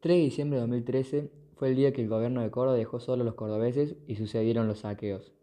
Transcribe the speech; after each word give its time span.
3 0.00 0.16
de 0.16 0.22
diciembre 0.22 0.56
de 0.56 0.62
2013 0.62 1.30
fue 1.56 1.68
el 1.68 1.76
día 1.76 1.92
que 1.92 2.00
el 2.00 2.08
gobierno 2.08 2.40
de 2.40 2.50
Córdoba 2.50 2.78
dejó 2.78 3.00
solo 3.00 3.20
a 3.20 3.26
los 3.26 3.34
cordobeses 3.34 3.96
y 4.06 4.14
sucedieron 4.14 4.66
los 4.66 4.78
saqueos. 4.78 5.34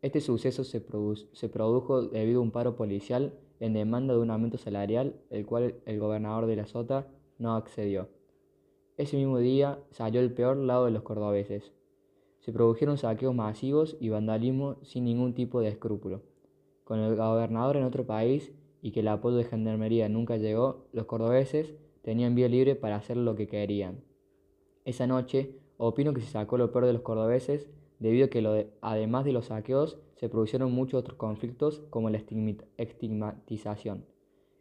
Este 0.00 0.22
suceso 0.22 0.64
se, 0.64 0.80
produjo 0.80 2.00
debido 2.00 2.40
a 2.40 2.42
un 2.42 2.50
paro 2.50 2.74
policial 2.74 3.34
en 3.60 3.74
demanda 3.74 4.14
de 4.14 4.20
un 4.20 4.30
aumento 4.30 4.56
salarial, 4.56 5.20
el 5.28 5.44
cual 5.44 5.74
el 5.84 6.00
gobernador 6.00 6.46
de 6.46 6.56
la 6.56 6.64
Sota 6.64 7.06
no 7.36 7.54
accedió. 7.54 8.08
Ese 8.96 9.18
mismo 9.18 9.40
día 9.40 9.78
salió 9.90 10.22
el 10.22 10.32
peor 10.32 10.56
lado 10.56 10.86
de 10.86 10.90
los 10.90 11.02
cordobeses. 11.02 11.74
Se 12.38 12.50
produjeron 12.50 12.96
saqueos 12.96 13.34
masivos 13.34 13.98
y 14.00 14.08
vandalismo 14.08 14.78
sin 14.84 15.04
ningún 15.04 15.34
tipo 15.34 15.60
de 15.60 15.68
escrúpulo. 15.68 16.22
Con 16.84 17.00
el 17.00 17.14
gobernador 17.14 17.76
en 17.76 17.84
otro 17.84 18.06
país 18.06 18.52
y 18.80 18.92
que 18.92 19.00
el 19.00 19.08
apoyo 19.08 19.36
de 19.36 19.44
Gendarmería 19.44 20.08
nunca 20.08 20.38
llegó, 20.38 20.86
los 20.94 21.04
cordobeses 21.04 21.74
tenían 22.08 22.34
vía 22.34 22.48
libre 22.48 22.74
para 22.74 22.96
hacer 22.96 23.18
lo 23.18 23.34
que 23.34 23.48
querían. 23.48 24.02
Esa 24.86 25.06
noche, 25.06 25.58
opino 25.76 26.14
que 26.14 26.22
se 26.22 26.30
sacó 26.30 26.56
lo 26.56 26.72
peor 26.72 26.86
de 26.86 26.94
los 26.94 27.02
cordobeses, 27.02 27.68
debido 27.98 28.24
a 28.24 28.30
que 28.30 28.70
además 28.80 29.26
de 29.26 29.34
los 29.34 29.48
saqueos, 29.48 29.98
se 30.16 30.30
produjeron 30.30 30.72
muchos 30.72 31.00
otros 31.00 31.18
conflictos 31.18 31.82
como 31.90 32.08
la 32.08 32.16
estigmatización. 32.78 34.06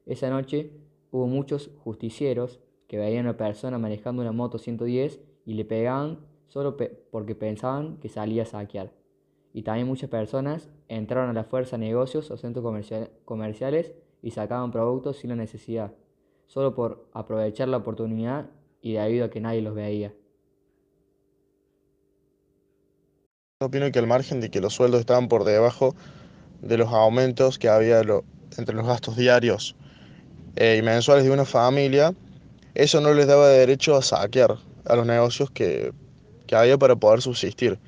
Esa 0.05 0.29
noche 0.29 0.73
hubo 1.09 1.25
muchos 1.27 1.71
justicieros 1.85 2.59
que 2.89 2.97
veían 2.97 3.25
a 3.25 3.29
una 3.29 3.37
persona 3.37 3.77
manejando 3.77 4.23
una 4.23 4.33
moto 4.33 4.57
110 4.57 5.21
y 5.45 5.53
le 5.53 5.63
pegaban 5.63 6.19
solo 6.47 6.75
porque 7.11 7.33
pensaban 7.33 7.95
que 8.01 8.09
salía 8.09 8.43
a 8.43 8.45
saquear. 8.45 8.91
Y 9.53 9.61
también 9.61 9.87
muchas 9.87 10.09
personas 10.09 10.69
entraron 10.89 11.29
a 11.29 11.33
la 11.33 11.45
fuerza 11.45 11.77
a 11.77 11.79
negocios 11.79 12.29
o 12.29 12.35
centros 12.35 12.65
comerciales 13.23 13.93
y 14.21 14.31
sacaban 14.31 14.71
productos 14.71 15.15
sin 15.15 15.29
la 15.29 15.37
necesidad 15.37 15.93
solo 16.47 16.73
por 16.73 17.07
aprovechar 17.13 17.67
la 17.67 17.77
oportunidad 17.77 18.49
y 18.81 18.93
debido 18.93 19.25
a 19.25 19.29
que 19.29 19.41
nadie 19.41 19.61
los 19.61 19.75
veía. 19.75 20.13
Opino 23.59 23.91
que 23.91 23.99
al 23.99 24.07
margen 24.07 24.39
de 24.39 24.49
que 24.49 24.61
los 24.61 24.73
sueldos 24.73 24.99
estaban 24.99 25.27
por 25.27 25.43
debajo 25.43 25.95
de 26.61 26.77
los 26.77 26.89
aumentos 26.89 27.57
que 27.57 27.69
había 27.69 28.01
entre 28.01 28.75
los 28.75 28.85
gastos 28.85 29.17
diarios 29.17 29.75
eh, 30.55 30.77
y 30.79 30.81
mensuales 30.81 31.25
de 31.25 31.31
una 31.31 31.45
familia, 31.45 32.13
eso 32.75 33.01
no 33.01 33.13
les 33.13 33.27
daba 33.27 33.47
derecho 33.49 33.95
a 33.95 34.01
saquear 34.01 34.57
a 34.85 34.95
los 34.95 35.05
negocios 35.05 35.49
que, 35.51 35.91
que 36.45 36.55
había 36.55 36.77
para 36.77 36.95
poder 36.95 37.21
subsistir. 37.21 37.79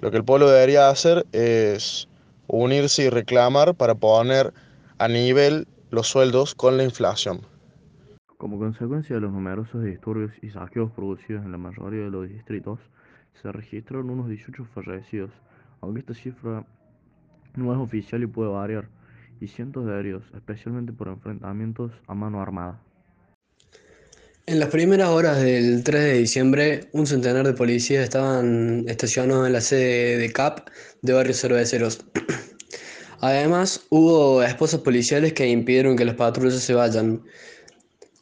Lo 0.00 0.10
que 0.10 0.16
el 0.16 0.24
pueblo 0.24 0.50
debería 0.50 0.88
hacer 0.88 1.26
es 1.32 2.08
unirse 2.48 3.04
y 3.04 3.10
reclamar 3.10 3.74
para 3.74 3.94
poner 3.94 4.52
a 4.98 5.08
nivel 5.08 5.66
los 5.90 6.08
sueldos 6.08 6.54
con 6.54 6.76
la 6.76 6.84
inflación. 6.84 7.42
Como 8.36 8.58
consecuencia 8.58 9.16
de 9.16 9.22
los 9.22 9.32
numerosos 9.32 9.82
disturbios 9.82 10.32
y 10.42 10.50
saqueos 10.50 10.92
producidos 10.92 11.44
en 11.44 11.52
la 11.52 11.58
mayoría 11.58 12.04
de 12.04 12.10
los 12.10 12.28
distritos, 12.28 12.78
se 13.40 13.50
registraron 13.50 14.10
unos 14.10 14.28
18 14.28 14.66
fallecidos, 14.74 15.30
aunque 15.80 16.00
esta 16.00 16.12
cifra 16.12 16.66
no 17.54 17.72
es 17.72 17.78
oficial 17.78 18.22
y 18.22 18.26
puede 18.26 18.50
variar, 18.50 18.88
y 19.40 19.48
cientos 19.48 19.86
de 19.86 19.98
heridos, 19.98 20.24
especialmente 20.34 20.92
por 20.92 21.08
enfrentamientos 21.08 21.92
a 22.06 22.14
mano 22.14 22.42
armada. 22.42 22.78
En 24.44 24.60
las 24.60 24.68
primeras 24.68 25.08
horas 25.08 25.40
del 25.40 25.82
3 25.82 26.02
de 26.02 26.12
diciembre, 26.18 26.88
un 26.92 27.06
centenar 27.06 27.46
de 27.46 27.54
policías 27.54 28.04
estaban 28.04 28.84
estacionados 28.86 29.46
en 29.46 29.54
la 29.54 29.60
sede 29.62 30.18
de 30.18 30.30
CAP 30.30 30.68
de 31.00 31.12
Barrios 31.14 31.40
Cerveceros. 31.40 32.04
Además, 33.20 33.86
hubo 33.88 34.42
esposas 34.42 34.80
policiales 34.80 35.32
que 35.32 35.48
impidieron 35.48 35.96
que 35.96 36.04
las 36.04 36.16
patrullas 36.16 36.60
se 36.60 36.74
vayan. 36.74 37.22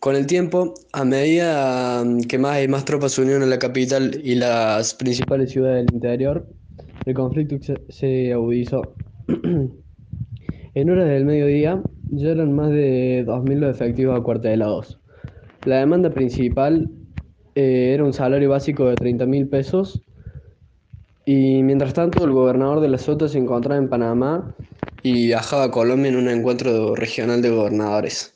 Con 0.04 0.16
el 0.16 0.26
tiempo, 0.26 0.74
a 0.92 1.02
medida 1.06 2.04
mm, 2.04 2.24
que 2.24 2.36
más 2.36 2.62
y 2.62 2.68
más 2.68 2.84
tropas 2.84 3.12
se 3.12 3.22
unieron 3.22 3.42
a 3.42 3.46
la 3.46 3.58
capital 3.58 4.20
y 4.22 4.34
las 4.34 4.92
principales 4.92 5.50
ciudades 5.50 5.86
del 5.86 5.94
interior, 5.94 6.46
el 7.06 7.14
conflicto 7.14 7.56
se 7.88 8.30
agudizó. 8.34 8.96
en 10.74 10.90
horas 10.90 11.08
del 11.08 11.24
mediodía 11.24 11.82
ya 12.10 12.28
eran 12.28 12.52
más 12.52 12.68
de 12.68 13.24
2.000 13.26 13.60
los 13.60 13.74
efectivos 13.74 14.20
acuartelados. 14.20 15.00
La 15.64 15.78
demanda 15.78 16.10
principal 16.10 16.90
eh, 17.54 17.92
era 17.94 18.04
un 18.04 18.12
salario 18.12 18.50
básico 18.50 18.84
de 18.84 18.98
30.000 18.98 19.48
pesos 19.48 20.02
y 21.24 21.62
mientras 21.62 21.94
tanto 21.94 22.22
el 22.26 22.32
gobernador 22.32 22.80
de 22.80 22.88
la 22.88 22.98
Sota 22.98 23.26
se 23.26 23.38
encontraba 23.38 23.78
en 23.78 23.88
Panamá 23.88 24.54
y 25.02 25.28
viajaba 25.28 25.64
a 25.64 25.70
Colombia 25.70 26.10
en 26.10 26.16
un 26.16 26.28
encuentro 26.28 26.94
regional 26.94 27.40
de 27.40 27.48
gobernadores. 27.48 28.33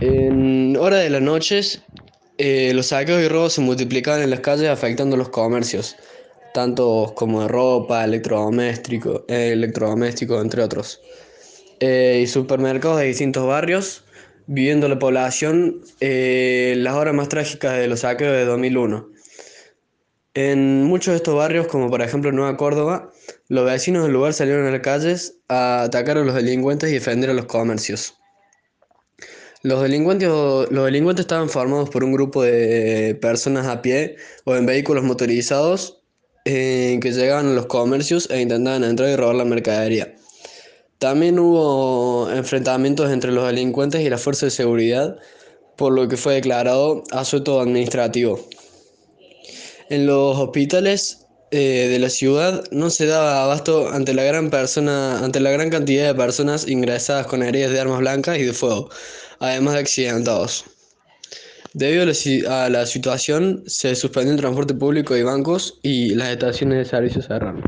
En 0.00 0.76
hora 0.78 0.96
de 0.96 1.10
las 1.10 1.20
noches, 1.20 1.82
eh, 2.38 2.72
los 2.72 2.86
saqueos 2.86 3.22
y 3.22 3.28
robos 3.28 3.52
se 3.52 3.60
multiplicaban 3.60 4.22
en 4.22 4.30
las 4.30 4.40
calles 4.40 4.70
afectando 4.70 5.14
los 5.14 5.28
comercios, 5.28 5.94
tanto 6.54 7.12
como 7.14 7.42
de 7.42 7.48
ropa, 7.48 8.02
electrodoméstico, 8.04 9.26
eh, 9.28 9.52
entre 9.52 10.62
otros, 10.62 11.02
eh, 11.80 12.20
y 12.22 12.26
supermercados 12.26 13.00
de 13.00 13.08
distintos 13.08 13.46
barrios, 13.46 14.04
viviendo 14.46 14.88
la 14.88 14.98
población 14.98 15.82
las 16.00 16.94
horas 16.94 17.12
más 17.12 17.28
trágicas 17.28 17.76
de 17.76 17.86
los 17.86 18.00
saqueos 18.00 18.32
de 18.32 18.46
2001. 18.46 19.10
En 20.32 20.84
muchos 20.84 21.12
de 21.12 21.16
estos 21.16 21.34
barrios, 21.34 21.66
como 21.66 21.90
por 21.90 22.00
ejemplo 22.00 22.32
Nueva 22.32 22.56
Córdoba, 22.56 23.10
los 23.48 23.66
vecinos 23.66 24.04
del 24.04 24.12
lugar 24.14 24.32
salieron 24.32 24.66
a 24.66 24.70
las 24.70 24.80
calles 24.80 25.40
a 25.48 25.82
atacar 25.82 26.16
a 26.16 26.24
los 26.24 26.34
delincuentes 26.34 26.88
y 26.88 26.94
defender 26.94 27.28
a 27.28 27.34
los 27.34 27.44
comercios. 27.44 28.19
Los 29.62 29.82
delincuentes, 29.82 30.28
los 30.28 30.84
delincuentes 30.84 31.24
estaban 31.24 31.50
formados 31.50 31.90
por 31.90 32.02
un 32.02 32.12
grupo 32.12 32.42
de 32.42 33.14
personas 33.20 33.66
a 33.66 33.82
pie 33.82 34.16
o 34.44 34.56
en 34.56 34.64
vehículos 34.64 35.04
motorizados 35.04 36.00
eh, 36.46 36.98
que 37.02 37.12
llegaban 37.12 37.48
a 37.48 37.52
los 37.52 37.66
comercios 37.66 38.30
e 38.30 38.40
intentaban 38.40 38.84
entrar 38.84 39.10
y 39.10 39.16
robar 39.16 39.34
la 39.34 39.44
mercadería. 39.44 40.14
También 40.98 41.38
hubo 41.38 42.30
enfrentamientos 42.30 43.10
entre 43.10 43.32
los 43.32 43.46
delincuentes 43.46 44.00
y 44.00 44.08
las 44.08 44.22
fuerzas 44.22 44.46
de 44.46 44.50
seguridad, 44.56 45.18
por 45.76 45.92
lo 45.92 46.08
que 46.08 46.16
fue 46.16 46.34
declarado 46.34 47.04
asueto 47.10 47.60
administrativo. 47.60 48.40
En 49.90 50.06
los 50.06 50.38
hospitales 50.38 51.19
eh, 51.50 51.88
de 51.88 51.98
la 51.98 52.10
ciudad 52.10 52.64
no 52.70 52.90
se 52.90 53.06
daba 53.06 53.42
abasto 53.42 53.90
ante 53.90 54.14
la 54.14 54.22
gran 54.22 54.50
persona, 54.50 55.24
ante 55.24 55.40
la 55.40 55.50
gran 55.50 55.70
cantidad 55.70 56.06
de 56.06 56.14
personas 56.14 56.68
ingresadas 56.68 57.26
con 57.26 57.42
heridas 57.42 57.72
de 57.72 57.80
armas 57.80 57.98
blancas 57.98 58.38
y 58.38 58.44
de 58.44 58.52
fuego, 58.52 58.88
además 59.40 59.74
de 59.74 59.80
accidentados. 59.80 60.64
Debido 61.72 62.04
a 62.48 62.68
la 62.68 62.86
situación, 62.86 63.62
se 63.66 63.94
suspendió 63.94 64.32
el 64.32 64.40
transporte 64.40 64.74
público 64.74 65.16
y 65.16 65.22
bancos 65.22 65.78
y 65.82 66.14
las 66.14 66.30
estaciones 66.30 66.78
de 66.78 66.84
servicio 66.84 67.22
cerraron. 67.22 67.62